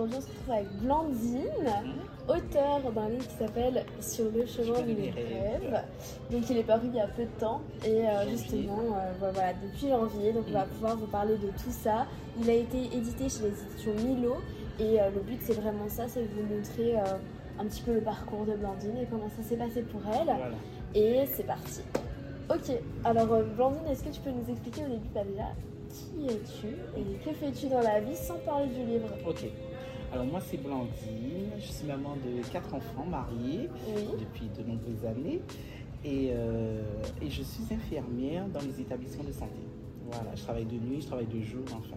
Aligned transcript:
Aujourd'hui, 0.00 0.18
on 0.18 0.20
se 0.20 0.28
retrouve 0.28 0.54
avec 0.54 0.68
Blandine, 0.80 1.72
auteur 2.28 2.92
d'un 2.92 3.08
livre 3.08 3.26
qui 3.26 3.34
s'appelle 3.34 3.84
Sur 4.00 4.26
le 4.26 4.46
chemin 4.46 4.80
de 4.82 4.92
mes 4.92 5.10
rêves. 5.10 5.82
Donc, 6.30 6.48
il 6.48 6.58
est 6.58 6.62
paru 6.62 6.86
il 6.86 6.94
y 6.94 7.00
a 7.00 7.08
peu 7.08 7.24
de 7.24 7.40
temps 7.40 7.62
et 7.84 8.06
euh, 8.06 8.28
justement, 8.30 8.94
euh, 8.94 9.12
voilà, 9.18 9.54
depuis 9.54 9.88
janvier. 9.88 10.32
Donc, 10.32 10.44
on 10.50 10.52
va 10.52 10.66
pouvoir 10.66 10.96
vous 10.96 11.08
parler 11.08 11.36
de 11.36 11.48
tout 11.48 11.72
ça. 11.72 12.06
Il 12.40 12.48
a 12.48 12.52
été 12.52 12.78
édité 12.78 13.28
chez 13.28 13.42
les 13.42 13.60
éditions 13.60 13.92
Milo 13.94 14.36
et 14.78 15.00
euh, 15.00 15.10
le 15.10 15.20
but, 15.20 15.40
c'est 15.42 15.54
vraiment 15.54 15.88
ça 15.88 16.06
c'est 16.06 16.22
de 16.22 16.28
vous 16.28 16.54
montrer 16.54 16.94
un 17.58 17.64
petit 17.64 17.82
peu 17.82 17.94
le 17.94 18.00
parcours 18.00 18.44
de 18.44 18.54
Blandine 18.54 18.98
et 18.98 19.06
comment 19.10 19.28
ça 19.36 19.42
s'est 19.42 19.56
passé 19.56 19.82
pour 19.82 20.02
elle. 20.14 20.32
Et 20.94 21.26
c'est 21.26 21.42
parti. 21.42 21.80
Ok, 22.48 22.72
alors 23.04 23.26
Blandine, 23.56 23.88
est-ce 23.90 24.04
que 24.04 24.10
tu 24.10 24.20
peux 24.20 24.30
nous 24.30 24.48
expliquer 24.48 24.84
au 24.84 24.90
début, 24.90 25.08
pas 25.08 25.24
déjà, 25.24 25.48
qui 25.90 26.26
es-tu 26.26 26.68
et 26.96 27.24
que 27.24 27.34
fais-tu 27.34 27.66
dans 27.66 27.80
la 27.80 27.98
vie 27.98 28.14
sans 28.14 28.36
parler 28.46 28.68
du 28.68 28.84
livre? 28.84 29.08
Ok. 29.26 29.44
Alors 30.12 30.24
moi 30.26 30.40
c'est 30.40 30.56
Blandine, 30.56 31.50
je 31.58 31.66
suis 31.66 31.86
maman 31.86 32.16
de 32.16 32.42
quatre 32.50 32.74
enfants 32.74 33.04
mariés 33.04 33.68
depuis 34.18 34.48
de 34.56 34.68
nombreuses 34.68 35.04
années. 35.04 35.40
Et, 36.04 36.30
euh, 36.30 36.80
et, 37.20 37.28
je 37.28 37.42
suis 37.42 37.64
infirmière 37.72 38.46
dans 38.46 38.60
les 38.60 38.80
établissements 38.80 39.24
de 39.24 39.32
santé. 39.32 39.58
Voilà, 40.08 40.30
je 40.36 40.42
travaille 40.42 40.64
de 40.64 40.76
nuit, 40.76 41.00
je 41.00 41.06
travaille 41.06 41.26
de 41.26 41.40
jour, 41.40 41.64
enfin. 41.66 41.96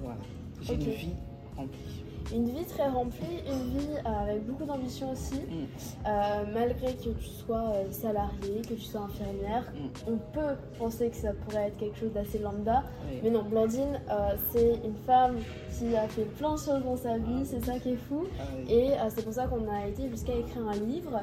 Voilà. 0.00 0.20
J'ai 0.62 0.74
une 0.74 0.80
vie 0.80 1.14
remplie 1.60 2.00
une 2.32 2.48
vie 2.48 2.64
très 2.64 2.88
remplie, 2.88 3.40
une 3.46 3.78
vie 3.78 3.86
euh, 4.06 4.22
avec 4.22 4.46
beaucoup 4.46 4.64
d'ambition 4.64 5.12
aussi. 5.12 5.34
Mm. 5.34 5.66
Euh, 6.06 6.44
malgré 6.52 6.94
que 6.94 7.10
tu 7.10 7.28
sois 7.28 7.72
euh, 7.74 7.90
salarié, 7.90 8.62
que 8.68 8.74
tu 8.74 8.82
sois 8.82 9.02
infirmière, 9.02 9.64
mm. 9.74 10.12
on 10.12 10.16
peut 10.32 10.56
penser 10.78 11.10
que 11.10 11.16
ça 11.16 11.32
pourrait 11.32 11.68
être 11.68 11.78
quelque 11.78 11.98
chose 11.98 12.12
d'assez 12.12 12.38
lambda. 12.38 12.84
Mais 13.22 13.30
non, 13.30 13.42
Blandine, 13.42 14.00
c'est 14.52 14.80
une 14.84 14.96
femme 15.06 15.38
qui 15.76 15.96
a 15.96 16.08
fait 16.08 16.24
plein 16.24 16.54
de 16.54 16.60
choses 16.60 16.82
dans 16.84 16.96
sa 16.96 17.18
vie, 17.18 17.44
c'est 17.44 17.64
ça 17.64 17.78
qui 17.78 17.90
est 17.92 17.96
fou. 17.96 18.24
Ah 18.38 18.42
Et 18.68 18.90
c'est 19.08 19.24
pour 19.24 19.32
ça 19.32 19.46
qu'on 19.46 19.68
a 19.70 19.86
été 19.86 20.08
jusqu'à 20.08 20.34
écrire 20.34 20.66
un 20.66 20.76
livre. 20.76 21.20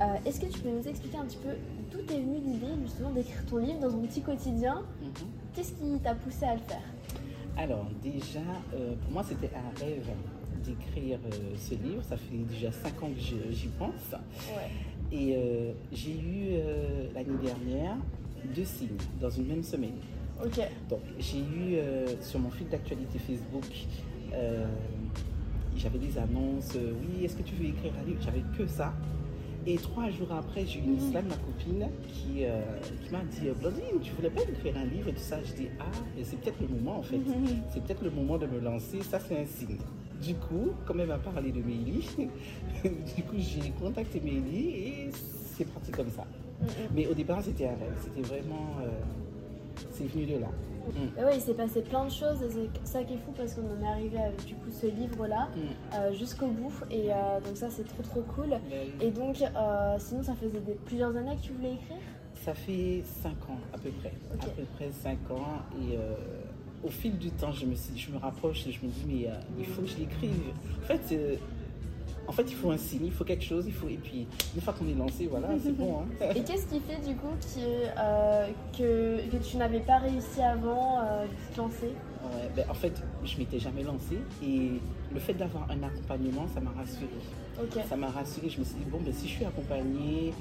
Mm. 0.00 0.26
Est-ce 0.26 0.40
que 0.40 0.46
tu 0.46 0.60
peux 0.60 0.70
nous 0.70 0.86
expliquer 0.86 1.18
un 1.18 1.24
petit 1.24 1.38
peu 1.38 1.50
d'où 1.90 2.00
est 2.12 2.20
venue 2.20 2.38
l'idée 2.44 2.74
justement 2.82 3.10
d'écrire 3.10 3.44
ton 3.46 3.58
livre 3.58 3.80
dans 3.80 3.90
ton 3.90 4.00
petit 4.00 4.20
quotidien? 4.20 4.82
Mm-hmm. 5.02 5.54
Qu'est-ce 5.54 5.72
qui 5.72 5.98
t'a 6.00 6.14
poussé 6.14 6.44
à 6.44 6.54
le 6.54 6.60
faire? 6.60 6.82
Alors 7.58 7.86
déjà, 8.02 8.40
pour 8.70 9.12
moi 9.12 9.22
c'était 9.28 9.50
un 9.54 9.84
rêve 9.84 10.08
d'écrire 10.64 11.18
euh, 11.26 11.54
ce 11.56 11.74
livre. 11.74 12.02
Ça 12.02 12.16
fait 12.16 12.36
déjà 12.36 12.70
cinq 12.72 13.02
ans 13.02 13.08
que 13.08 13.52
j'y 13.52 13.68
pense. 13.68 14.14
Et 15.10 15.34
euh, 15.36 15.72
j'ai 15.92 16.12
eu 16.12 16.48
euh, 16.52 17.08
l'année 17.14 17.38
dernière 17.42 17.96
deux 18.54 18.64
signes 18.64 18.96
dans 19.20 19.30
une 19.30 19.46
même 19.46 19.62
semaine. 19.62 19.96
Ok. 20.44 20.60
Donc 20.88 21.00
j'ai 21.18 21.40
eu 21.40 21.78
sur 22.20 22.38
mon 22.38 22.50
fil 22.50 22.68
d'actualité 22.68 23.18
Facebook, 23.18 23.64
j'avais 25.76 25.98
des 25.98 26.18
annonces. 26.18 26.74
oui, 26.74 27.24
est-ce 27.24 27.36
que 27.36 27.42
tu 27.42 27.54
veux 27.56 27.66
écrire 27.66 27.92
un 28.00 28.06
livre? 28.06 28.20
J'avais 28.22 28.42
que 28.56 28.66
ça. 28.66 28.92
Et 29.66 29.76
trois 29.76 30.08
jours 30.10 30.32
après, 30.32 30.64
j'ai 30.64 30.78
eu 30.78 30.82
une 30.82 30.96
Islam, 30.96 31.26
ma 31.28 31.36
copine, 31.36 31.88
qui, 32.08 32.44
qui 33.04 33.12
m'a 33.12 33.20
dit 33.24 33.48
Blondine, 33.60 34.00
tu 34.02 34.12
voulais 34.12 34.30
pas 34.30 34.42
écrire 34.42 34.76
un 34.78 34.84
livre 34.84 35.08
et 35.08 35.12
tout 35.12 35.20
ça 35.20 35.38
Je 35.44 35.52
dis 35.52 35.68
Ah, 35.78 35.84
c'est 36.22 36.40
peut-être 36.40 36.60
le 36.60 36.68
moment 36.68 36.98
en 36.98 37.02
fait. 37.02 37.18
C'est 37.70 37.82
peut-être 37.82 38.02
le 38.02 38.10
moment 38.10 38.38
de 38.38 38.46
me 38.46 38.60
lancer. 38.60 39.02
Ça, 39.02 39.18
c'est 39.20 39.36
un 39.38 39.46
signe. 39.46 39.76
Du 40.22 40.34
coup, 40.34 40.70
comme 40.84 41.00
elle 41.00 41.08
m'a 41.08 41.18
parlé 41.18 41.52
de 41.52 41.60
Mélie, 41.62 42.08
du 42.82 43.22
coup 43.22 43.36
j'ai 43.36 43.70
contacté 43.70 44.20
Mélie 44.20 44.70
et 44.70 45.10
c'est 45.56 45.64
parti 45.64 45.92
comme 45.92 46.10
ça. 46.10 46.24
Mais 46.94 47.06
au 47.06 47.14
départ 47.14 47.40
c'était 47.42 47.66
un 47.66 47.76
rêve, 47.76 47.96
c'était 48.02 48.22
vraiment... 48.26 48.76
Euh, 48.82 48.88
c'est 49.92 50.06
venu 50.08 50.26
de 50.26 50.38
là. 50.38 50.48
Mm. 50.88 51.18
oui, 51.18 51.32
il 51.34 51.40
s'est 51.40 51.54
passé 51.54 51.82
plein 51.82 52.04
de 52.04 52.10
choses 52.10 52.42
et 52.42 52.50
c'est 52.50 52.86
ça 52.86 53.04
qui 53.04 53.14
est 53.14 53.18
fou 53.18 53.32
parce 53.36 53.54
qu'on 53.54 53.62
en 53.62 53.82
est 53.82 53.88
arrivé 53.88 54.18
avec 54.18 54.44
du 54.44 54.54
coup 54.54 54.70
ce 54.70 54.86
livre-là 54.86 55.48
mm. 55.54 55.60
euh, 55.94 56.12
jusqu'au 56.12 56.48
bout 56.48 56.72
et 56.90 57.12
euh, 57.12 57.40
donc 57.44 57.56
ça 57.56 57.70
c'est 57.70 57.84
trop 57.84 58.02
trop 58.02 58.22
cool. 58.34 58.58
Et 59.00 59.10
donc 59.10 59.36
sinon 59.98 60.22
ça 60.22 60.34
faisait 60.34 60.60
plusieurs 60.84 61.16
années 61.16 61.36
que 61.36 61.42
tu 61.42 61.52
voulais 61.52 61.74
écrire? 61.74 61.98
Ça 62.34 62.54
fait 62.54 63.02
5 63.22 63.30
ans 63.50 63.58
à 63.72 63.78
peu 63.78 63.90
près. 63.90 64.12
À 64.32 64.46
peu 64.46 64.62
près 64.76 64.90
5 64.92 65.30
ans 65.32 65.58
et 65.80 65.98
au 66.84 66.88
fil 66.88 67.18
du 67.18 67.30
temps, 67.30 67.52
je 67.52 67.66
me, 67.66 67.74
je 67.74 68.10
me 68.10 68.18
rapproche 68.18 68.66
et 68.66 68.72
je 68.72 68.84
me 68.84 68.90
dis, 68.90 69.04
mais 69.06 69.28
euh, 69.28 69.34
il 69.58 69.66
faut 69.66 69.82
que 69.82 69.88
je 69.88 69.96
l'écrive. 69.96 70.32
En 70.82 70.86
fait, 70.86 71.00
euh, 71.12 71.36
en 72.28 72.32
fait, 72.32 72.44
il 72.48 72.54
faut 72.54 72.70
un 72.70 72.76
signe, 72.76 73.06
il 73.06 73.12
faut 73.12 73.24
quelque 73.24 73.44
chose, 73.44 73.64
il 73.66 73.72
faut... 73.72 73.88
et 73.88 73.96
puis 73.96 74.26
une 74.54 74.60
fois 74.60 74.74
qu'on 74.74 74.86
est 74.86 74.94
lancé, 74.94 75.26
voilà, 75.26 75.48
c'est 75.62 75.72
bon. 75.72 76.02
Hein. 76.02 76.26
et 76.36 76.42
qu'est-ce 76.42 76.66
qui 76.66 76.78
fait 76.80 77.00
du 77.04 77.16
coup 77.16 77.34
euh, 77.58 78.46
que, 78.76 79.18
que, 79.30 79.36
tu 79.42 79.56
n'avais 79.56 79.80
pas 79.80 79.98
réussi 79.98 80.42
avant 80.42 81.00
de 81.02 81.54
te 81.54 81.58
lancer? 81.58 81.92
Ben, 82.54 82.66
En 82.68 82.74
fait, 82.74 83.02
je 83.24 83.38
m'étais 83.38 83.58
jamais 83.58 83.82
lancée 83.82 84.18
et 84.44 84.72
le 85.12 85.20
fait 85.20 85.34
d'avoir 85.34 85.70
un 85.70 85.82
accompagnement, 85.82 86.46
ça 86.54 86.60
m'a 86.60 86.70
rassurée. 86.70 87.08
Ça 87.88 87.96
m'a 87.96 88.08
rassurée, 88.08 88.50
je 88.50 88.60
me 88.60 88.64
suis 88.64 88.74
dit, 88.74 88.90
bon, 88.90 88.98
ben, 89.02 89.12
si 89.12 89.26
je 89.26 89.32
suis 89.32 89.44
accompagnée, 89.44 90.32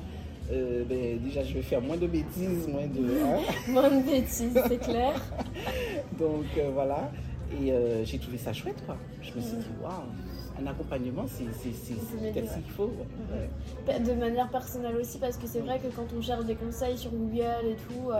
euh, 0.52 0.84
ben, 0.86 1.20
déjà 1.20 1.44
je 1.44 1.54
vais 1.54 1.62
faire 1.62 1.82
moins 1.82 1.98
de 1.98 2.08
bêtises, 2.08 2.68
moins 2.68 2.88
de... 2.88 3.22
Hein. 3.24 3.42
moins 3.70 3.90
de 3.90 4.04
bêtises, 4.04 4.58
c'est 4.68 4.78
clair. 4.78 5.14
Donc 6.20 6.46
euh, 6.58 6.70
voilà, 6.74 7.12
et 7.52 7.72
euh, 7.72 8.04
j'ai 8.06 8.20
trouvé 8.20 8.38
ça 8.38 8.54
chouette 8.54 8.84
quoi. 8.86 8.98
Je 9.22 9.34
me 9.34 9.42
suis 9.42 9.58
dit, 9.58 9.66
waouh, 9.82 9.92
un 10.60 10.68
accompagnement, 10.68 11.26
c'est 11.28 11.46
peut-être 11.46 12.50
ce 12.50 12.56
qu'il 12.56 12.72
faut. 12.72 12.92
De 13.88 14.14
manière 14.14 14.50
personnelle 14.50 14.96
aussi, 14.96 15.20
parce 15.20 15.38
que 15.38 15.48
c'est 15.48 15.60
vrai 15.60 15.80
que 15.80 15.88
quand 15.96 16.08
on 16.18 16.22
cherche 16.22 16.46
des 16.46 16.56
conseils 16.56 16.98
sur 16.98 17.12
Google 17.12 17.66
et 17.66 17.76
tout, 17.76 18.12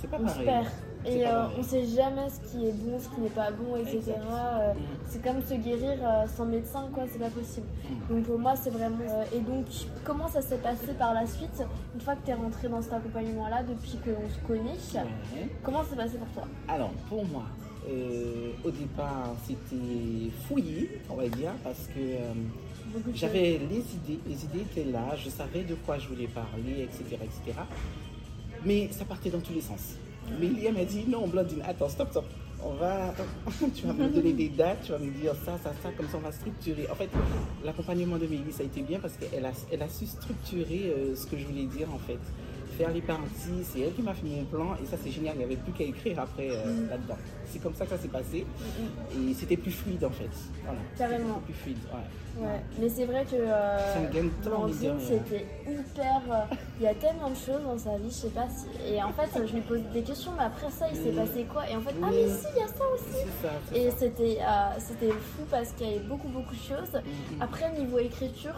c'est 0.00 0.10
pas 0.10 0.18
on 0.20 0.28
se 0.28 0.40
perd. 0.40 0.66
Et 1.04 1.26
euh, 1.26 1.46
on 1.58 1.62
sait 1.62 1.84
jamais 1.86 2.28
ce 2.30 2.40
qui 2.50 2.66
est 2.66 2.72
bon, 2.72 2.98
ce 2.98 3.08
qui 3.08 3.20
n'est 3.20 3.28
pas 3.28 3.50
bon, 3.50 3.76
etc. 3.76 4.12
Euh, 4.30 4.72
c'est 5.06 5.22
comme 5.22 5.42
se 5.42 5.54
guérir 5.54 5.98
euh, 6.00 6.26
sans 6.28 6.44
médecin, 6.44 6.88
quoi, 6.92 7.04
c'est 7.10 7.18
pas 7.18 7.30
possible. 7.30 7.66
Mm. 7.66 8.14
Donc 8.14 8.24
pour 8.24 8.38
moi, 8.38 8.54
c'est 8.56 8.70
vraiment. 8.70 8.98
et 9.32 9.40
donc, 9.40 9.66
comment 10.04 10.28
ça 10.28 10.42
s'est 10.42 10.58
passé 10.58 10.92
par 10.98 11.14
la 11.14 11.26
suite, 11.26 11.62
une 11.94 12.00
fois 12.00 12.14
que 12.14 12.24
tu 12.24 12.30
es 12.30 12.34
rentré 12.34 12.68
dans 12.68 12.80
cet 12.80 12.92
accompagnement-là, 12.92 13.62
depuis 13.64 13.98
que 14.04 14.10
l'on 14.10 14.28
se 14.30 14.38
connaît 14.46 14.78
Comment 15.62 15.82
ça 15.82 15.90
s'est 15.90 15.96
passé 15.96 16.18
pour 16.18 16.28
toi? 16.28 16.44
Alors, 16.68 16.90
pour 17.08 17.24
moi, 17.26 17.44
au 18.64 18.70
départ, 18.70 19.34
c'était 19.46 20.30
fouillé, 20.46 21.00
on 21.10 21.16
va 21.16 21.28
dire, 21.28 21.52
parce 21.64 21.88
que 21.88 22.00
j'avais 23.14 23.60
les 23.70 23.78
idées, 23.78 24.20
les 24.26 24.44
idées 24.44 24.60
étaient 24.60 24.90
là, 24.90 25.16
je 25.16 25.28
savais 25.30 25.62
de 25.62 25.74
quoi 25.74 25.98
je 25.98 26.08
voulais 26.08 26.28
parler, 26.28 26.82
etc. 26.82 27.18
etc. 27.22 27.58
Mais 28.64 28.88
ça 28.92 29.04
partait 29.04 29.30
dans 29.30 29.40
tous 29.40 29.52
les 29.52 29.60
sens. 29.60 29.96
Mélie 30.40 30.70
m'a 30.70 30.84
dit 30.84 31.04
non, 31.08 31.26
Blondine, 31.26 31.62
attends, 31.66 31.88
stop, 31.88 32.10
stop. 32.10 32.24
On 32.64 32.74
va, 32.74 33.12
tu 33.74 33.86
vas 33.86 33.92
me 33.92 34.08
donner 34.08 34.32
des 34.32 34.48
dates, 34.48 34.84
tu 34.84 34.92
vas 34.92 34.98
me 34.98 35.10
dire 35.10 35.34
ça, 35.44 35.58
ça, 35.62 35.72
ça, 35.82 35.90
comme 35.96 36.06
ça 36.06 36.18
on 36.18 36.20
va 36.20 36.30
structurer. 36.30 36.86
En 36.90 36.94
fait, 36.94 37.08
l'accompagnement 37.64 38.18
de 38.18 38.26
Mélie, 38.26 38.52
ça 38.52 38.62
a 38.62 38.66
été 38.66 38.82
bien 38.82 39.00
parce 39.00 39.14
qu'elle 39.14 39.44
a, 39.44 39.50
elle 39.72 39.82
a 39.82 39.88
su 39.88 40.06
structurer 40.06 40.92
euh, 40.96 41.16
ce 41.16 41.26
que 41.26 41.36
je 41.36 41.44
voulais 41.44 41.66
dire 41.66 41.92
en 41.92 41.98
fait. 41.98 42.20
Faire 42.82 42.92
les 42.92 43.00
parties, 43.00 43.62
c'est 43.62 43.78
elle 43.78 43.94
qui 43.94 44.02
m'a 44.02 44.12
fait 44.12 44.26
mon 44.26 44.44
plan 44.44 44.74
et 44.82 44.86
ça 44.86 44.96
c'est 45.00 45.12
génial, 45.12 45.36
il 45.36 45.38
n'y 45.38 45.44
avait 45.44 45.56
plus 45.56 45.70
qu'à 45.70 45.84
écrire 45.84 46.18
après 46.18 46.48
euh, 46.50 46.64
mm. 46.66 46.88
là-dedans. 46.90 47.18
C'est 47.46 47.62
comme 47.62 47.76
ça 47.76 47.84
que 47.84 47.90
ça 47.92 47.98
s'est 47.98 48.08
passé 48.08 48.44
mm, 48.44 49.20
mm. 49.20 49.30
et 49.30 49.34
c'était 49.34 49.56
plus 49.56 49.70
fluide 49.70 50.04
en 50.04 50.10
fait. 50.10 50.30
Voilà. 50.64 50.80
Carrément. 50.98 51.38
Plus 51.44 51.54
fluide, 51.54 51.76
ouais. 51.94 52.44
ouais. 52.44 52.60
Mais 52.80 52.88
c'est 52.88 53.04
vrai 53.04 53.24
que 53.24 53.36
euh, 53.36 54.10
c'était 55.00 55.46
hyper. 55.64 56.22
Euh, 56.28 56.54
il 56.80 56.82
y 56.82 56.88
a 56.88 56.94
tellement 56.94 57.30
de 57.30 57.36
choses 57.36 57.62
dans 57.64 57.78
sa 57.78 57.98
vie, 57.98 58.08
je 58.08 58.14
sais 58.14 58.30
pas 58.30 58.48
si. 58.48 58.66
Et 58.92 59.00
en 59.00 59.12
fait, 59.12 59.30
je 59.46 59.52
lui 59.52 59.60
pose 59.60 59.82
des 59.94 60.02
questions, 60.02 60.32
mais 60.36 60.44
après 60.44 60.70
ça, 60.72 60.86
il 60.90 60.96
s'est 60.96 61.12
passé 61.12 61.44
quoi? 61.44 61.70
Et 61.70 61.76
en 61.76 61.82
fait, 61.82 61.94
ah, 62.02 62.08
mais 62.10 62.26
si, 62.26 62.46
il 62.56 62.60
y 62.60 62.64
a 62.64 62.66
ça 62.66 62.84
aussi. 62.94 63.26
Ça, 63.42 63.76
et 63.76 63.92
c'était 63.96 64.38
euh, 64.40 64.78
c'était 64.78 65.12
fou 65.12 65.44
parce 65.48 65.70
qu'il 65.70 65.86
y 65.86 65.90
avait 65.90 66.04
beaucoup, 66.08 66.28
beaucoup 66.30 66.56
de 66.56 66.60
choses. 66.60 67.00
Après, 67.40 67.70
niveau 67.78 68.00
écriture, 68.00 68.56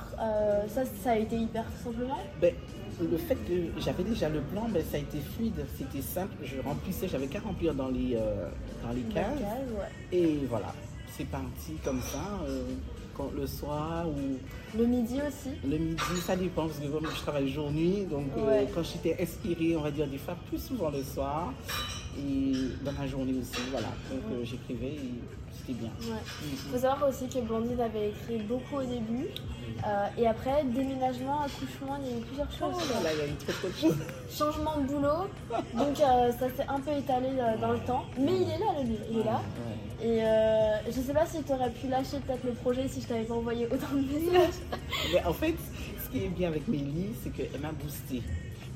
ça, 0.68 0.82
ça 1.02 1.10
a 1.10 1.16
été 1.16 1.36
hyper 1.36 1.66
simplement? 1.84 2.20
Ben, 2.40 2.54
le 3.00 3.16
fait 3.16 3.34
que 3.34 3.80
j'avais 3.80 4.04
déjà 4.04 4.28
le 4.28 4.40
plan, 4.40 4.68
ben, 4.68 4.82
ça 4.90 4.96
a 4.96 5.00
été 5.00 5.18
fluide, 5.18 5.64
c'était 5.76 6.02
simple. 6.02 6.34
Je 6.42 6.60
remplissais, 6.60 7.08
j'avais 7.08 7.26
qu'à 7.26 7.40
remplir 7.40 7.74
dans 7.74 7.88
les, 7.88 8.16
euh, 8.16 8.48
dans 8.82 8.92
les 8.92 9.02
cases. 9.02 9.38
Et 10.12 10.40
voilà, 10.48 10.74
c'est 11.16 11.26
parti 11.26 11.74
comme 11.84 12.00
ça. 12.00 12.40
Euh, 12.46 12.62
quand, 13.16 13.30
le 13.34 13.46
soir 13.46 14.06
ou. 14.08 14.76
Le 14.76 14.86
midi 14.86 15.20
aussi 15.26 15.50
Le 15.64 15.78
midi, 15.78 16.02
ça 16.26 16.34
dépend 16.34 16.66
parce 16.66 16.78
que 16.78 16.86
je 16.86 17.20
travaille 17.22 17.48
jour-nuit. 17.48 18.06
Donc 18.10 18.26
euh, 18.36 18.64
quand 18.74 18.82
j'étais 18.82 19.22
inspirée, 19.22 19.76
on 19.76 19.82
va 19.82 19.90
dire 19.90 20.06
des 20.06 20.18
fois 20.18 20.36
plus 20.48 20.58
souvent 20.58 20.90
le 20.90 21.02
soir. 21.02 21.52
Et 22.18 22.52
dans 22.84 22.92
ma 22.92 23.06
journée 23.06 23.34
aussi, 23.40 23.60
voilà. 23.70 23.88
Donc 24.10 24.20
euh, 24.32 24.44
j'écrivais 24.44 24.94
et 24.94 25.10
c'était 25.56 25.78
bien. 25.78 25.90
Ouais. 26.00 26.20
Il 26.50 26.56
faut 26.56 26.78
savoir 26.78 27.08
aussi 27.08 27.26
que 27.28 27.40
Blandine 27.40 27.80
avait 27.80 28.10
écrit 28.10 28.38
beaucoup 28.38 28.76
au 28.76 28.84
début. 28.84 29.26
euh, 29.86 30.06
et 30.18 30.26
après, 30.26 30.64
déménagement, 30.64 31.40
accouchement, 31.42 31.98
il 32.04 32.10
y 32.10 32.14
a 32.14 32.18
eu 32.18 32.20
plusieurs 32.22 32.48
Oh 32.62 32.72
choses. 32.78 32.88
là 32.90 33.02
là, 33.02 33.10
il 33.14 33.18
y 33.18 33.22
a 33.22 33.26
eu 33.26 33.36
trop 33.36 33.52
trop 33.52 33.68
de 33.68 33.74
choses. 33.74 33.96
Changement 34.38 34.80
de 34.80 34.86
boulot. 34.86 35.28
Donc 35.74 36.00
euh, 36.00 36.30
ça 36.32 36.46
s'est 36.56 36.66
un 36.68 36.80
peu 36.80 36.92
étalé 36.92 37.28
dans 37.60 37.72
le 37.72 37.80
temps. 37.80 38.04
Mais 38.18 38.36
il 38.36 38.42
est 38.42 38.58
là, 38.58 38.66
le 38.78 38.88
livre. 38.88 39.04
Il 39.10 39.18
est 39.20 39.24
là. 39.24 39.42
Et 40.02 40.22
euh, 40.22 40.76
je 40.86 41.00
sais 41.00 41.12
pas 41.14 41.24
si 41.26 41.42
tu 41.42 41.52
aurais 41.52 41.70
pu 41.70 41.88
lâcher 41.88 42.18
peut-être 42.26 42.44
le 42.44 42.52
projet 42.52 42.86
si 42.88 43.00
je 43.00 43.06
t'avais 43.06 43.22
pas 43.24 43.34
envoyé 43.34 43.66
autant 43.66 43.94
de 43.94 44.00
messages. 44.02 44.54
Mais 45.14 45.24
en 45.24 45.32
fait, 45.32 45.54
ce 46.04 46.10
qui 46.10 46.24
est 46.24 46.28
bien 46.28 46.48
avec 46.48 46.68
Mélie, 46.68 47.10
c'est 47.22 47.30
qu'elle 47.30 47.60
m'a 47.60 47.72
boosté. 47.72 48.22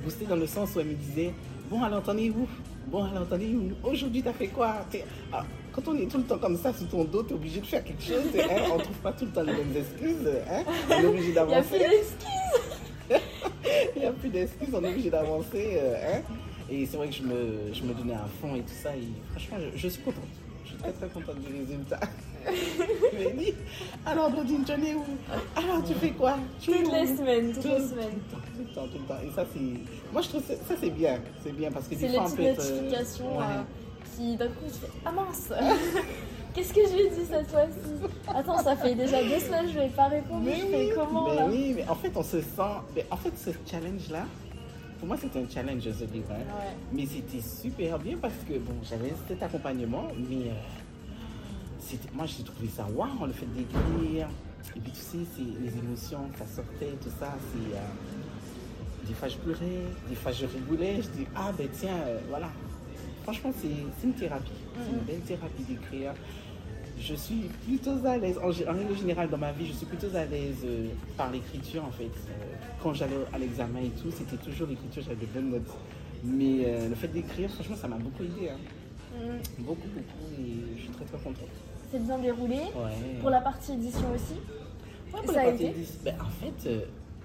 Boosté 0.02 0.24
dans 0.26 0.36
le 0.36 0.46
sens 0.46 0.74
où 0.74 0.80
elle 0.80 0.86
me 0.86 0.94
disait 0.94 1.32
Bon, 1.70 1.82
alors 1.82 2.02
où? 2.08 2.48
Bon, 2.90 3.04
alors 3.04 3.26
où 3.54 3.88
Aujourd'hui, 3.88 4.22
t'as 4.22 4.32
fait 4.32 4.46
quoi? 4.48 4.76
Ah, 5.32 5.44
Quand 5.72 5.88
on 5.88 5.96
est 5.98 6.06
tout 6.10 6.18
le 6.18 6.24
temps 6.24 6.38
comme 6.38 6.56
ça 6.56 6.72
sous 6.72 6.86
ton 6.86 7.04
dos, 7.04 7.22
t'es 7.22 7.34
obligé 7.34 7.60
de 7.60 7.66
faire 7.66 7.84
quelque 7.84 8.02
chose. 8.02 8.22
hein, 8.34 8.62
on 8.74 8.78
trouve 8.78 8.96
pas 8.96 9.12
tout 9.12 9.26
le 9.26 9.30
temps 9.30 9.42
les 9.42 9.52
mêmes 9.52 9.76
excuses. 9.76 10.26
Hein, 10.50 10.62
on 10.90 10.92
est 11.02 11.06
obligé 11.06 11.28
Il 11.30 11.34
y 11.34 11.38
a 11.38 11.44
plus 11.44 11.52
d'avancer. 11.52 11.78
d'excuses. 11.78 12.18
Il 13.96 14.00
n'y 14.00 14.06
a 14.06 14.12
plus 14.12 14.28
d'excuses, 14.30 14.68
on 14.74 14.84
est 14.84 14.88
obligé 14.88 15.10
d'avancer. 15.10 15.70
euh, 15.74 15.96
hein? 16.16 16.20
Et 16.70 16.86
c'est 16.86 16.96
vrai 16.96 17.08
que 17.08 17.14
je 17.14 17.22
me, 17.22 17.72
je 17.72 17.82
me 17.82 17.92
donnais 17.94 18.14
à 18.14 18.26
fond 18.40 18.54
et 18.54 18.60
tout 18.60 18.74
ça. 18.82 18.90
Et 18.96 19.00
franchement, 19.32 19.56
je, 19.74 19.78
je 19.78 19.88
suis 19.88 20.02
contente. 20.02 20.24
Je 20.68 20.72
suis 20.74 20.78
très 20.82 20.92
très 20.92 21.08
contente 21.08 21.36
du 21.40 21.52
résultat. 21.58 22.00
Mélie, 23.12 23.54
alors 24.06 24.30
Claudine, 24.32 24.64
tu 24.64 24.72
en 24.72 24.82
es 24.82 24.94
où 24.94 25.04
Alors 25.56 25.82
tu 25.84 25.94
fais 25.94 26.10
quoi 26.10 26.36
Tu 26.60 26.70
Toutes 26.70 26.92
les 26.92 27.06
semaines, 27.06 27.52
toutes 27.52 27.62
tout, 27.62 27.68
les 27.68 27.88
semaines. 27.88 28.14
le 28.14 28.30
temps, 28.30 28.38
tout 28.54 28.58
le 28.60 28.74
temps, 28.74 28.86
tout 28.86 28.98
le 28.98 29.04
temps. 29.04 29.20
Et 29.26 29.30
ça, 29.34 29.44
c'est. 29.52 30.12
Moi, 30.12 30.22
je 30.22 30.28
trouve 30.28 30.42
que 30.42 30.54
ça, 30.54 30.74
c'est 30.80 30.90
bien. 30.90 31.18
C'est 31.42 31.52
bien 31.52 31.70
parce 31.72 31.88
que 31.88 31.94
C'est 31.96 32.08
des 32.08 32.14
fois, 32.14 32.26
on 32.26 32.30
peut 32.36 32.42
être. 32.42 32.60
euh, 32.64 32.80
notifications 32.82 33.38
ouais. 33.38 33.44
euh, 33.44 33.62
qui 34.16 34.36
d'un 34.36 34.46
coup 34.48 34.64
tu 34.66 34.78
fais 34.80 34.86
Ah 35.04 35.12
mince 35.12 35.52
Qu'est-ce 36.54 36.72
que 36.72 36.80
je 36.88 36.92
lui 36.94 37.00
ai 37.02 37.10
dit 37.10 37.26
cette 37.30 37.48
fois-ci? 37.48 38.10
Attends, 38.26 38.58
ça 38.58 38.74
fait 38.76 38.94
déjà 38.94 39.22
deux 39.22 39.38
semaines 39.38 39.68
je 39.68 39.78
lui 39.78 39.84
ai 39.86 39.88
pas 39.90 40.08
répondu. 40.08 40.46
Mais 40.46 40.56
je 40.56 40.64
oui, 40.64 40.70
fais 40.72 40.94
comment 40.94 41.28
mais 41.28 41.36
là 41.36 41.46
oui, 41.48 41.72
mais 41.76 41.88
en 41.88 41.94
fait, 41.94 42.10
on 42.16 42.22
se 42.22 42.40
sent. 42.40 42.74
mais 42.96 43.06
en 43.10 43.16
fait, 43.16 43.32
ce 43.36 43.50
challenge-là, 43.70 44.24
pour 44.98 45.08
moi, 45.08 45.16
c'était 45.16 45.38
un 45.40 45.48
challenge, 45.48 45.82
ce 45.82 46.04
livre. 46.12 46.30
hein. 46.30 46.38
Ouais. 46.38 46.74
Mais 46.92 47.06
c'était 47.06 47.40
super 47.40 47.98
bien 47.98 48.16
parce 48.20 48.34
que, 48.48 48.54
bon, 48.58 48.74
j'avais 48.82 49.12
cet 49.28 49.42
accompagnement, 49.42 50.08
mais 50.28 50.50
euh, 50.50 51.96
moi, 52.14 52.26
j'ai 52.26 52.42
trouvé 52.42 52.68
ça 52.68 52.86
waouh, 52.94 53.26
le 53.26 53.32
fait 53.32 53.46
d'écrire. 53.54 54.28
Et 54.76 54.80
puis, 54.80 54.90
tu 54.92 55.00
sais, 55.00 55.18
c'est 55.36 55.42
les 55.42 55.78
émotions, 55.78 56.28
ça 56.38 56.44
sortait, 56.46 56.92
tout 57.02 57.10
ça. 57.18 57.34
C'est. 57.52 57.76
euh, 57.76 57.80
des 59.06 59.14
fois, 59.14 59.28
je 59.28 59.36
pleurais, 59.38 59.82
des 60.08 60.14
fois, 60.16 60.32
je 60.32 60.44
rigolais. 60.46 60.96
Je 60.96 61.08
dis, 61.10 61.26
ah, 61.34 61.50
ben 61.56 61.68
tiens, 61.72 61.96
euh, 62.06 62.18
voilà. 62.28 62.48
Franchement, 63.22 63.50
c'est 63.60 63.68
une 64.06 64.12
thérapie. 64.14 64.50
C'est 64.82 64.90
une 64.90 64.96
Mhm. 64.98 65.04
belle 65.04 65.20
thérapie 65.20 65.62
d'écrire. 65.62 66.12
Je 67.00 67.14
suis 67.14 67.48
plutôt 67.66 68.04
à 68.04 68.16
l'aise. 68.18 68.38
En, 68.38 68.48
règle 68.72 68.96
générale, 68.96 69.28
dans 69.30 69.38
ma 69.38 69.52
vie, 69.52 69.66
je 69.66 69.72
suis 69.72 69.86
plutôt 69.86 70.14
à 70.16 70.24
l'aise 70.24 70.58
euh, 70.64 70.88
par 71.16 71.30
l'écriture, 71.30 71.84
en 71.84 71.90
fait. 71.90 72.04
Euh, 72.04 72.54
quand 72.82 72.92
j'allais 72.94 73.14
à 73.32 73.38
l'examen 73.38 73.80
et 73.80 73.90
tout, 73.90 74.10
c'était 74.10 74.36
toujours 74.36 74.66
l'écriture, 74.68 75.02
j'avais 75.06 75.26
de 75.26 75.32
bonnes 75.32 75.50
notes. 75.50 75.76
Mais 76.24 76.64
euh, 76.66 76.88
le 76.88 76.94
fait 76.94 77.08
d'écrire, 77.08 77.50
franchement, 77.50 77.76
ça 77.76 77.88
m'a 77.88 77.96
beaucoup 77.96 78.22
aidé. 78.24 78.50
hein. 78.50 78.56
Mm. 79.16 79.62
Beaucoup, 79.64 79.88
beaucoup. 79.88 80.40
Et 80.42 80.76
je 80.76 80.82
suis 80.82 80.90
très, 80.90 81.04
très 81.04 81.18
contente. 81.18 81.48
C'est 81.90 82.02
bien 82.04 82.18
déroulé. 82.18 82.56
Ouais. 82.56 83.18
Pour 83.20 83.30
la 83.30 83.40
partie 83.40 83.72
édition 83.72 84.12
aussi. 84.14 84.34
Ouais, 85.14 85.20
pour 85.22 85.32
ça 85.32 85.32
la 85.34 85.40
a 85.42 85.44
partie 85.50 85.64
été 85.66 85.74
dix- 85.78 85.98
ben, 86.04 86.14
en 86.20 86.44
fait, 86.44 86.68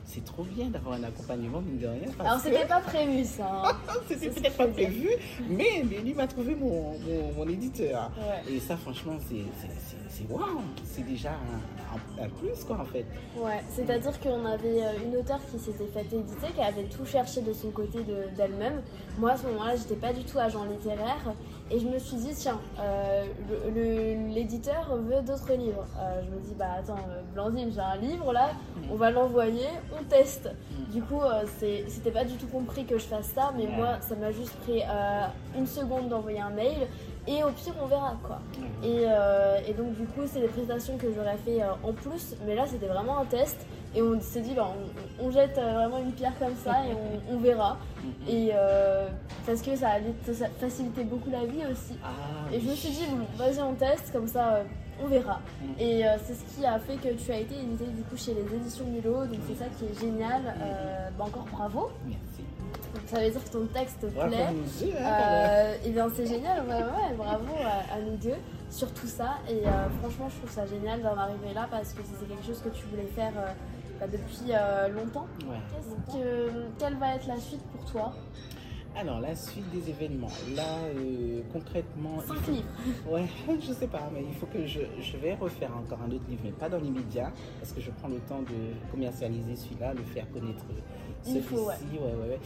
c'est 0.05 0.23
trop 0.25 0.43
bien 0.43 0.67
d'avoir 0.67 0.95
un 0.95 1.03
accompagnement, 1.03 1.61
mine 1.61 1.79
de 1.79 1.87
rien. 1.87 2.11
Alors 2.19 2.37
que- 2.37 2.43
c'était 2.49 2.65
pas 2.67 2.81
prévu 2.81 3.23
ça. 3.25 3.47
hein. 3.65 3.75
C'était 4.07 4.29
peut-être 4.29 4.57
pas 4.57 4.67
prévu, 4.67 5.09
mais, 5.49 5.83
mais 5.89 5.97
lui 5.99 6.13
m'a 6.13 6.27
trouvé 6.27 6.55
mon, 6.55 6.91
mon, 6.99 7.33
mon 7.35 7.47
éditeur. 7.49 8.11
Ouais. 8.17 8.53
Et 8.53 8.59
ça, 8.59 8.77
franchement, 8.77 9.17
c'est 9.29 10.23
waouh! 10.29 10.61
C'est 10.85 11.05
déjà 11.05 11.31
un, 11.31 12.23
un- 12.23 12.29
plus, 12.29 12.63
quoi, 12.65 12.79
en 12.81 12.85
fait. 12.85 13.05
Ouais, 13.37 13.61
c'est-à-dire 13.75 14.19
qu'on 14.19 14.45
avait 14.45 14.83
euh, 14.83 15.03
une 15.05 15.15
auteure 15.17 15.39
qui 15.51 15.57
s'était 15.59 15.87
faite 15.87 16.11
éditer, 16.13 16.47
qui 16.55 16.61
avait 16.61 16.83
tout 16.85 17.05
cherché 17.05 17.41
de 17.41 17.53
son 17.53 17.71
côté 17.71 17.99
de- 17.99 18.35
d'elle-même. 18.37 18.81
Moi, 19.17 19.31
à 19.31 19.37
ce 19.37 19.47
moment-là, 19.47 19.75
j'étais 19.75 19.95
pas 19.95 20.13
du 20.13 20.23
tout 20.23 20.37
agent 20.37 20.63
littéraire. 20.65 21.33
Et 21.71 21.79
je 21.79 21.87
me 21.87 21.97
suis 21.97 22.17
dit, 22.17 22.33
tiens, 22.35 22.59
euh, 22.79 23.23
l'éditeur 24.33 24.95
veut 24.95 25.21
d'autres 25.21 25.53
livres. 25.53 25.85
Euh, 25.99 26.21
je 26.23 26.29
me 26.29 26.39
dis, 26.41 26.53
bah 26.57 26.65
attends, 26.79 26.95
euh, 27.09 27.21
Blandine, 27.33 27.71
j'ai 27.73 27.79
un 27.79 27.95
livre 27.95 28.31
là, 28.33 28.49
on 28.91 28.95
va 28.95 29.11
l'envoyer, 29.11 29.67
on 29.99 30.03
teste. 30.03 30.49
Du 30.91 31.01
coup, 31.01 31.21
euh, 31.21 31.43
c'était 31.87 32.11
pas 32.11 32.25
du 32.25 32.35
tout 32.35 32.47
compris 32.47 32.85
que 32.85 32.97
je 32.97 33.05
fasse 33.05 33.27
ça, 33.27 33.51
mais 33.55 33.63
Ouais. 33.63 33.75
moi, 33.77 33.87
ça 34.01 34.15
m'a 34.15 34.31
juste 34.31 34.55
pris 34.57 34.81
une 35.57 35.65
seconde 35.65 36.09
d'envoyer 36.09 36.41
un 36.41 36.49
mail. 36.51 36.87
Et 37.25 37.41
au 37.41 37.49
pire, 37.51 37.73
on 37.81 37.85
verra 37.85 38.15
quoi. 38.21 38.39
Et, 38.83 39.05
euh, 39.07 39.57
et 39.65 39.73
donc 39.73 39.93
du 39.95 40.05
coup, 40.05 40.23
c'est 40.27 40.41
des 40.41 40.49
prestations 40.49 40.97
que 40.97 41.07
j'aurais 41.15 41.37
fait 41.37 41.61
en 41.81 41.93
plus, 41.93 42.35
mais 42.45 42.53
là 42.53 42.65
c'était 42.67 42.87
vraiment 42.87 43.17
un 43.19 43.25
test. 43.25 43.65
Et 43.95 44.01
on 44.01 44.19
s'est 44.19 44.41
dit, 44.41 44.53
bah, 44.53 44.67
on, 45.21 45.27
on 45.27 45.31
jette 45.31 45.53
vraiment 45.55 45.99
une 45.99 46.11
pierre 46.11 46.33
comme 46.37 46.55
ça 46.55 46.85
et 46.85 46.93
on, 46.93 47.35
on 47.35 47.37
verra. 47.39 47.77
Et 48.27 48.49
euh, 48.53 49.07
parce 49.45 49.61
que 49.61 49.75
ça 49.75 49.89
allait 49.89 50.13
ça 50.33 50.47
faciliter 50.59 51.03
beaucoup 51.03 51.29
la 51.29 51.45
vie 51.45 51.63
aussi. 51.71 51.97
Ah, 52.03 52.09
Et 52.53 52.59
je 52.59 52.69
me 52.69 52.75
suis 52.75 52.89
dit, 52.89 53.05
bon, 53.09 53.25
vas-y, 53.37 53.61
on 53.61 53.73
teste, 53.73 54.11
comme 54.11 54.27
ça 54.27 54.55
euh, 54.55 54.63
on 55.03 55.07
verra. 55.07 55.39
Mm. 55.61 55.65
Et 55.79 56.07
euh, 56.07 56.15
c'est 56.25 56.33
ce 56.35 56.43
qui 56.55 56.65
a 56.65 56.79
fait 56.79 56.95
que 56.97 57.13
tu 57.13 57.31
as 57.31 57.39
été 57.39 57.55
édité 57.55 57.85
du 57.85 58.03
coup 58.03 58.15
chez 58.17 58.33
les 58.33 58.55
éditions 58.55 58.85
Milo, 58.85 59.25
donc 59.25 59.39
c'est 59.47 59.55
ça 59.55 59.65
qui 59.77 59.85
est 59.85 59.99
génial. 59.99 60.41
Euh, 60.61 61.09
bah, 61.17 61.25
encore 61.27 61.45
bravo. 61.51 61.89
Merci. 62.05 62.43
Donc, 62.93 63.03
ça 63.07 63.19
veut 63.21 63.29
dire 63.31 63.43
que 63.43 63.49
ton 63.49 63.65
texte 63.67 64.05
Bravo 64.13 64.29
plaît. 64.29 64.45
hein. 64.45 64.53
Euh, 65.01 65.75
et 65.85 65.89
bien 65.89 66.07
c'est 66.15 66.27
génial, 66.27 66.61
ouais, 66.67 66.73
ouais, 66.75 67.15
bravo 67.17 67.53
à, 67.65 67.95
à 67.95 67.99
nous 68.01 68.15
deux 68.17 68.35
sur 68.69 68.91
tout 68.93 69.07
ça. 69.07 69.35
Et 69.49 69.67
euh, 69.67 69.71
franchement, 69.99 70.29
je 70.29 70.37
trouve 70.37 70.51
ça 70.51 70.65
génial 70.67 71.01
d'en 71.01 71.17
arriver 71.17 71.53
là 71.55 71.67
parce 71.71 71.91
que 71.93 72.01
c'est 72.03 72.27
quelque 72.27 72.45
chose 72.45 72.61
que 72.63 72.69
tu 72.69 72.85
voulais 72.85 73.07
faire 73.15 73.31
euh, 73.35 73.51
bah, 73.99 74.05
depuis 74.11 74.51
euh, 74.51 74.89
longtemps. 74.89 75.25
Que, 76.11 76.49
quelle 76.77 76.95
va 76.97 77.15
être 77.15 77.27
la 77.27 77.37
suite 77.39 77.61
pour 77.75 77.91
toi? 77.91 78.13
Alors, 78.95 79.19
la 79.19 79.35
suite 79.35 79.69
des 79.71 79.89
événements. 79.89 80.29
Là, 80.55 80.77
euh, 80.95 81.41
concrètement. 81.51 82.19
Cinq 82.27 82.35
faut- 82.37 82.51
livres. 82.51 82.63
Ouais, 83.09 83.25
je 83.67 83.73
sais 83.73 83.87
pas, 83.87 84.09
mais 84.13 84.23
il 84.27 84.35
faut 84.35 84.45
que 84.45 84.65
je, 84.67 84.81
je 85.01 85.17
vais 85.17 85.33
refaire 85.33 85.71
encore 85.75 85.99
un 86.07 86.11
autre 86.11 86.23
livre, 86.29 86.41
mais 86.43 86.51
pas 86.51 86.69
dans 86.69 86.77
l'immédiat, 86.79 87.31
parce 87.59 87.71
que 87.71 87.81
je 87.81 87.89
prends 87.91 88.07
le 88.09 88.19
temps 88.19 88.41
de 88.41 88.91
commercialiser 88.91 89.55
celui-là, 89.55 89.93
le 89.95 90.03
faire 90.03 90.29
connaître 90.31 90.63
Il 91.25 91.33
celui-ci. 91.33 91.53
ouais, 91.55 91.59
ouais, 91.99 92.29
ouais. 92.29 92.39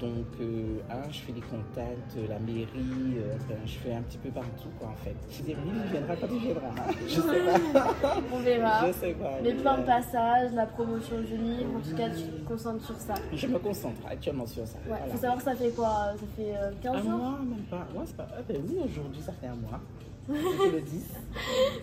Donc, 0.00 0.26
euh, 0.40 0.78
un, 0.90 1.10
je 1.10 1.18
fais 1.18 1.32
des 1.32 1.40
contacts, 1.40 2.16
euh, 2.16 2.28
la 2.28 2.38
mairie, 2.38 3.16
euh, 3.18 3.34
je 3.66 3.78
fais 3.78 3.92
un 3.94 4.02
petit 4.02 4.18
peu 4.18 4.28
partout, 4.30 4.68
quoi, 4.78 4.90
en 4.90 4.94
fait. 5.04 5.16
Je 5.28 5.42
dis, 5.42 5.56
oui, 5.64 5.72
il 5.84 5.90
viendra 5.90 6.14
quand 6.14 6.28
il 6.30 6.38
viendra. 6.38 6.70
Je 7.08 7.20
sais 7.20 7.72
pas. 7.72 7.94
On 8.32 8.38
verra. 8.38 8.86
Je 8.86 8.92
sais 8.92 9.12
pas. 9.14 9.40
Les 9.42 9.54
mais, 9.54 9.60
plans 9.60 9.78
de 9.78 9.82
passage, 9.82 10.52
la 10.54 10.66
promotion 10.66 11.20
du 11.22 11.36
livre, 11.36 11.70
en 11.76 11.80
tout 11.80 11.96
cas 11.96 12.10
tu 12.10 12.22
te 12.22 12.46
concentres 12.48 12.84
sur 12.84 12.94
ça. 12.96 13.14
Je 13.32 13.46
me 13.48 13.58
concentre 13.58 14.00
actuellement 14.08 14.46
sur 14.46 14.64
ça. 14.68 14.78
Ouais, 14.78 14.96
Voilà. 14.98 15.06
faut 15.06 15.18
savoir 15.18 15.40
ça 15.40 15.54
fait 15.56 15.70
quoi 15.70 16.12
Ça 16.16 16.26
fait 16.36 16.54
euh, 16.56 16.70
15 16.80 16.94
Un 16.96 17.02
jours? 17.02 17.10
mois, 17.18 17.38
même 17.40 17.64
pas. 17.68 17.86
Ouais, 17.94 18.04
c'est 18.04 18.16
pas. 18.16 18.28
Ah, 18.32 18.40
ben 18.48 18.62
oui, 18.68 18.76
aujourd'hui, 18.84 19.20
ça 19.20 19.32
fait 19.32 19.48
un 19.48 19.56
mois. 19.56 19.80
Je 20.28 20.70
le 20.76 20.80
dis. 20.82 21.02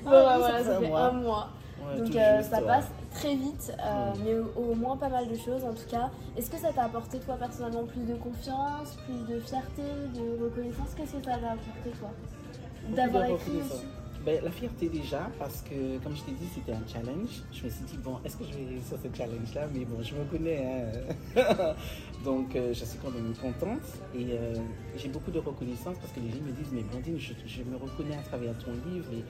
Bon, 0.06 0.12
Ah, 0.12 0.12
bah, 0.12 0.38
voilà, 0.38 0.64
ça 0.64 0.80
fait 0.80 0.86
un 0.86 0.90
mois. 0.90 1.12
mois. 1.12 1.50
Ouais, 1.84 1.98
Donc 2.00 2.16
euh, 2.16 2.38
juste, 2.38 2.50
ça 2.52 2.60
ouais. 2.62 2.66
passe 2.68 2.86
très 3.14 3.36
vite, 3.36 3.74
euh, 3.80 4.12
mais 4.24 4.36
au, 4.36 4.72
au 4.72 4.76
moins 4.76 4.98
pas 4.98 5.10
mal 5.10 5.28
de 5.28 5.36
choses 5.36 5.64
en 5.64 5.74
tout 5.74 5.88
cas. 5.90 6.10
Est-ce 6.38 6.50
que 6.50 6.58
ça 6.58 6.72
t'a 6.74 6.84
apporté 6.86 7.20
toi 7.20 7.36
personnellement 7.36 7.86
plus 7.86 8.04
de 8.04 8.16
confiance, 8.16 8.96
plus 9.06 9.34
de 9.34 9.40
fierté, 9.40 9.84
de 10.16 10.44
reconnaissance? 10.44 10.90
Qu'est-ce 10.96 11.14
que 11.14 11.24
ça 11.26 11.32
t'a 11.38 11.52
apporté 11.52 11.90
toi 12.00 12.10
D'avoir 12.96 13.26
écrit 13.26 13.58
aussi 13.62 13.84
Ben, 14.26 14.44
la 14.44 14.52
fierté 14.52 14.90
déjà, 14.90 15.30
parce 15.38 15.62
que 15.62 15.98
comme 16.04 16.16
je 16.16 16.24
t'ai 16.24 16.32
dit, 16.32 16.48
c'était 16.54 16.72
un 16.74 16.82
challenge. 16.88 17.44
Je 17.52 17.66
me 17.66 17.70
suis 17.70 17.84
dit, 17.86 17.98
bon, 17.98 18.18
est-ce 18.26 18.38
que 18.38 18.44
je 18.46 18.54
vais 18.58 18.66
réussir 18.66 18.98
ce 19.04 19.16
challenge-là? 19.18 19.68
Mais 19.74 19.86
bon, 19.86 20.02
je 20.02 20.16
me 20.16 20.24
connais. 20.26 20.84
hein. 21.36 21.74
Donc, 22.24 22.56
euh, 22.56 22.74
je 22.74 22.86
suis 22.86 22.98
quand 22.98 23.12
même 23.12 23.34
contente. 23.40 23.82
Et 24.16 24.26
euh, 24.32 24.56
j'ai 24.98 25.10
beaucoup 25.10 25.30
de 25.32 25.38
reconnaissance 25.40 25.98
parce 26.00 26.12
que 26.12 26.20
les 26.22 26.30
gens 26.32 26.44
me 26.44 26.52
disent, 26.52 26.72
mais 26.72 26.82
Blandine, 26.82 27.20
je, 27.20 27.34
je 27.46 27.62
me 27.64 27.76
reconnais 27.78 28.16
à 28.18 28.22
travers 28.24 28.58
ton 28.58 28.72
livre 28.90 29.06
et 29.14 29.24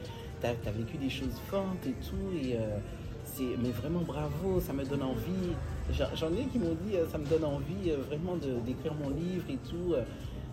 tu 0.62 0.68
as, 0.68 0.72
vécu 0.72 0.98
des 0.98 1.10
choses 1.10 1.38
fortes 1.48 1.86
et 1.88 1.94
tout. 2.08 2.38
Et 2.42 2.56
euh, 2.56 2.78
c'est, 3.24 3.44
mais 3.62 3.70
vraiment 3.72 4.02
bravo, 4.02 4.60
ça 4.60 4.74
me 4.74 4.84
donne 4.86 5.04
envie. 5.04 5.54
J'en 5.92 6.32
ai 6.34 6.46
qui 6.52 6.60
m'ont 6.60 6.75
dit, 6.86 6.96
euh, 6.96 7.06
ça 7.12 7.18
me 7.18 7.25
donne 7.25 7.46
envie 7.46 7.90
euh, 7.92 7.98
vraiment 8.08 8.36
de- 8.36 8.60
d'écrire 8.66 8.94
mon 8.96 9.10
livre 9.10 9.46
et 9.50 9.58
tout. 9.70 9.94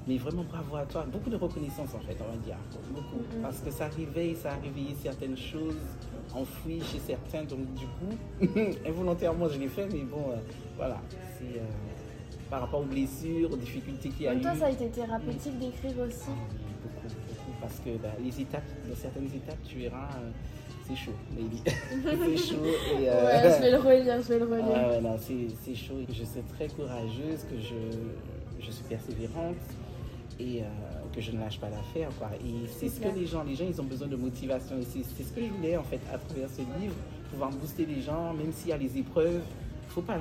mais 0.09 0.17
vraiment 0.19 0.43
bravo 0.45 0.77
à 0.77 0.85
toi. 0.85 1.07
Beaucoup 1.13 1.31
de 1.31 1.37
reconnaissance 1.37 1.95
en 1.95 2.01
fait, 2.01 2.17
on 2.21 2.31
va 2.33 2.37
dire. 2.45 2.57
Beaucoup. 2.93 3.23
Mhm. 3.37 3.43
Parce 3.43 3.61
que 3.61 3.71
ça 3.71 3.87
réveille, 3.87 4.35
ça 4.35 4.51
a 4.53 4.57
réveillé 4.57 4.97
certaines 5.01 5.37
choses 5.37 5.77
enfouies 6.35 6.83
chez 6.91 6.99
certains. 6.99 7.45
Donc 7.45 7.61
du 7.75 7.87
coup, 7.87 8.69
involontairement 8.87 9.49
je 9.49 9.59
l'ai 9.61 9.69
fait, 9.69 9.87
mais 9.93 10.03
bon, 10.03 10.25
euh, 10.33 10.37
voilà. 10.77 11.01
C'est 11.39 11.57
euh, 11.61 11.65
par 12.51 12.63
rapport 12.63 12.81
aux 12.81 12.85
blessures, 12.85 13.53
aux 13.53 13.57
difficultés 13.57 14.09
qu'il 14.11 14.27
y 14.27 14.29
En 14.29 14.33
a 14.33 14.35
même 14.35 14.43
eu. 14.43 14.45
temps, 14.45 14.57
ça 14.57 14.67
a 14.67 14.71
été 14.71 14.89
thérapeutique 14.89 15.59
d'écrire 15.59 15.95
aussi. 16.07 16.29
Ah 16.29 16.33
beaucoup. 16.83 17.15
Parce 17.62 17.78
que 17.78 17.90
bah, 18.02 18.09
les 18.23 18.40
étapes, 18.40 18.64
dans 18.88 18.97
certaines 18.97 19.26
étapes, 19.26 19.62
tu 19.64 19.78
verras, 19.78 20.09
euh, 20.19 20.31
c'est 20.88 20.97
chaud, 20.97 21.12
Lady. 21.37 21.62
c'est 21.66 22.37
chaud. 22.37 22.64
Et, 22.64 23.09
euh, 23.09 23.25
Ouais, 23.25 23.57
je 23.57 23.62
vais 23.62 23.71
le 23.71 23.78
relire, 23.78 24.21
je 24.21 24.28
vais 24.28 24.38
le 24.40 24.45
relire. 24.47 25.00
Non, 25.00 25.16
c'est 25.16 25.75
chaud. 25.75 26.00
Je 26.09 26.25
suis 26.25 26.42
très 26.54 26.66
courageuse, 26.66 27.45
que 27.49 27.57
je, 27.61 28.64
je 28.66 28.71
suis 28.71 28.85
persévérante. 28.85 29.57
Et 30.40 30.62
euh, 30.62 30.64
que 31.14 31.21
je 31.21 31.31
ne 31.31 31.38
lâche 31.38 31.61
pas 31.61 31.69
l'affaire. 31.71 32.09
Quoi. 32.19 32.31
Et 32.45 32.66
c'est 32.66 32.88
ce 32.88 32.99
que 32.99 33.09
les 33.16 33.26
gens, 33.26 33.45
les 33.45 33.54
gens, 33.54 33.66
ils 33.69 33.81
ont 33.81 33.85
besoin 33.85 34.09
de 34.09 34.16
motivation. 34.16 34.76
Et 34.81 34.85
c'est 34.85 35.23
ce 35.23 35.31
que 35.33 35.40
je 35.40 35.52
voulais, 35.52 35.76
en 35.76 35.85
fait, 35.85 36.00
à 36.12 36.19
travers 36.19 36.49
ce 36.49 36.62
livre, 36.81 36.95
pouvoir 37.31 37.50
booster 37.50 37.87
les 37.87 38.00
gens, 38.00 38.33
même 38.33 38.52
s'il 38.52 38.71
y 38.71 38.73
a 38.73 38.76
les 38.78 38.99
épreuves. 38.99 39.42
Il 39.95 40.01
ne 40.01 40.07
faut 40.07 40.13
pas 40.13 40.19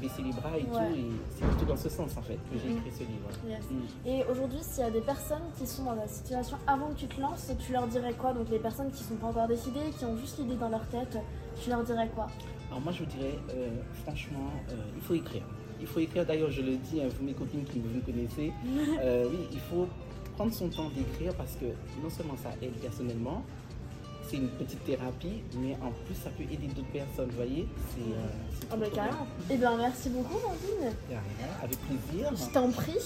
baisser 0.00 0.22
les 0.22 0.32
bras 0.32 0.56
et 0.56 0.64
tout. 0.64 0.96
Et 0.96 1.04
c'est 1.30 1.46
plutôt 1.46 1.66
dans 1.66 1.76
ce 1.76 1.90
sens, 1.90 2.16
en 2.16 2.22
fait, 2.22 2.38
que 2.50 2.58
j'ai 2.58 2.70
mm. 2.70 2.78
écrit 2.78 2.90
ce 2.90 3.00
livre. 3.00 3.28
Mm. 3.44 4.08
Et 4.08 4.24
aujourd'hui, 4.30 4.60
s'il 4.62 4.82
y 4.82 4.86
a 4.86 4.90
des 4.90 5.02
personnes 5.02 5.42
qui 5.58 5.66
sont 5.66 5.84
dans 5.84 5.94
la 5.94 6.08
situation 6.08 6.56
avant 6.66 6.88
que 6.88 7.00
tu 7.00 7.06
te 7.06 7.20
lances, 7.20 7.52
tu 7.58 7.72
leur 7.72 7.86
dirais 7.88 8.14
quoi? 8.14 8.32
Donc 8.32 8.48
les 8.50 8.58
personnes 8.58 8.90
qui 8.90 9.02
ne 9.02 9.08
sont 9.08 9.16
pas 9.16 9.26
encore 9.26 9.48
décidées, 9.48 9.90
qui 9.98 10.06
ont 10.06 10.16
juste 10.16 10.38
l'idée 10.38 10.56
dans 10.56 10.70
leur 10.70 10.86
tête, 10.88 11.18
tu 11.62 11.68
leur 11.68 11.84
dirais 11.84 12.10
quoi? 12.14 12.26
Alors 12.70 12.80
moi, 12.80 12.92
je 12.92 13.00
vous 13.00 13.10
dirais, 13.10 13.38
euh, 13.50 13.68
franchement, 14.02 14.50
euh, 14.70 14.74
il 14.96 15.02
faut 15.02 15.14
écrire 15.14 15.42
il 15.82 15.88
faut 15.88 16.00
écrire, 16.00 16.24
d'ailleurs 16.24 16.50
je 16.50 16.62
le 16.62 16.76
dis 16.76 17.00
à 17.00 17.04
mes 17.20 17.32
copines 17.34 17.64
qui 17.64 17.80
vous 17.80 18.00
connaissez, 18.00 18.52
euh, 19.00 19.26
oui, 19.28 19.48
il 19.52 19.58
faut 19.58 19.88
prendre 20.36 20.52
son 20.52 20.68
temps 20.68 20.88
d'écrire 20.90 21.34
parce 21.34 21.56
que 21.56 21.66
non 22.02 22.08
seulement 22.08 22.36
ça 22.36 22.50
aide 22.62 22.72
personnellement, 22.80 23.44
c'est 24.32 24.38
une 24.38 24.48
petite 24.48 24.82
thérapie, 24.84 25.42
mais 25.58 25.76
en 25.82 25.90
plus 26.06 26.14
ça 26.14 26.30
peut 26.30 26.44
aider 26.44 26.66
d'autres 26.68 26.88
personnes, 26.88 27.28
vous 27.30 27.36
voyez 27.36 27.68
C'est 27.94 28.12
euh, 28.12 28.72
oh 28.72 28.76
bah 28.78 28.86
carrément. 28.94 29.26
Eh 29.50 29.56
bien 29.56 29.76
merci 29.76 30.08
beaucoup 30.08 30.38
Mandine. 30.40 30.94
Avec 31.62 31.78
plaisir. 31.80 32.30
Je 32.34 32.52
t'en 32.52 32.70
prie. 32.70 32.98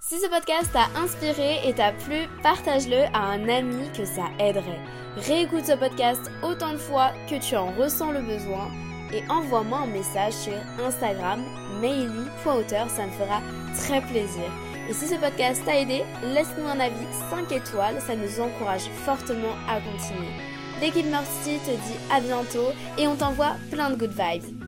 Si 0.00 0.18
ce 0.18 0.28
podcast 0.28 0.70
t'a 0.72 0.88
inspiré 1.00 1.68
et 1.68 1.72
t'a 1.72 1.92
plu, 1.92 2.26
partage-le 2.42 3.04
à 3.14 3.30
un 3.30 3.48
ami 3.48 3.90
que 3.96 4.04
ça 4.04 4.24
aiderait. 4.40 4.80
Réécoute 5.16 5.66
ce 5.66 5.76
podcast 5.76 6.30
autant 6.42 6.72
de 6.72 6.78
fois 6.78 7.12
que 7.30 7.38
tu 7.38 7.54
en 7.56 7.70
ressens 7.72 8.10
le 8.10 8.22
besoin 8.22 8.68
et 9.14 9.22
envoie-moi 9.30 9.78
un 9.78 9.86
message 9.86 10.32
sur 10.32 10.58
Instagram 10.84 11.42
maily.auteur, 11.80 12.90
ça 12.90 13.06
me 13.06 13.12
fera 13.12 13.40
très 13.76 14.00
plaisir. 14.00 14.50
Et 14.88 14.92
si 14.92 15.06
ce 15.06 15.14
podcast 15.14 15.62
t'a 15.64 15.80
aidé, 15.80 16.02
laisse-nous 16.22 16.66
un 16.66 16.80
avis 16.80 17.06
5 17.30 17.52
étoiles, 17.52 18.00
ça 18.00 18.16
nous 18.16 18.40
encourage 18.40 18.88
fortement 19.04 19.54
à 19.68 19.80
continuer. 19.80 20.55
L'équipe 20.80 21.06
Mercy 21.06 21.58
te 21.64 21.70
dit 21.70 21.98
à 22.12 22.20
bientôt 22.20 22.72
et 22.98 23.06
on 23.06 23.16
t'envoie 23.16 23.56
plein 23.70 23.90
de 23.90 23.96
good 23.96 24.10
vibes. 24.10 24.56